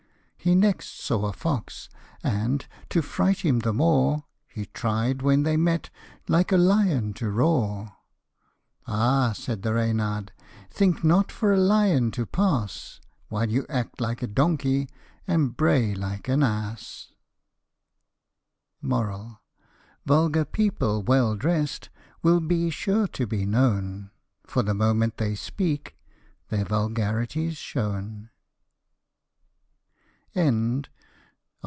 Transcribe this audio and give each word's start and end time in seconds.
He 0.43 0.55
next 0.55 0.99
saw 0.99 1.27
a 1.27 1.33
fox, 1.33 1.87
and, 2.23 2.65
to 2.89 3.03
fright 3.03 3.41
him 3.41 3.59
the 3.59 3.71
more, 3.71 4.23
He 4.47 4.65
tried, 4.65 5.21
when 5.21 5.43
they 5.43 5.55
met, 5.55 5.91
like 6.27 6.51
a 6.51 6.57
lion 6.57 7.13
to 7.13 7.29
roar:" 7.29 7.95
Ah!" 8.87 9.33
said 9.37 9.63
Reynard," 9.63 10.31
think 10.71 11.03
not 11.03 11.31
for 11.31 11.53
a 11.53 11.59
lion 11.59 12.09
to 12.13 12.25
pass, 12.25 12.99
While 13.29 13.51
you 13.51 13.67
act 13.69 14.01
like 14.01 14.23
a 14.23 14.27
donkey, 14.27 14.89
and 15.27 15.55
bray 15.55 15.93
like 15.93 16.27
an 16.27 16.41
ass." 16.41 17.11
Vulgar 18.81 20.45
people 20.45 21.03
well 21.03 21.35
drest 21.35 21.91
will 22.23 22.39
be 22.39 22.71
sure 22.71 23.05
to 23.09 23.27
be 23.27 23.45
known; 23.45 24.09
For 24.47 24.63
the 24.63 24.73
moment 24.73 25.17
they 25.17 25.35
speak, 25.35 25.99
their 26.49 26.65
vulgarity's 26.65 27.57
shown. 27.57 28.29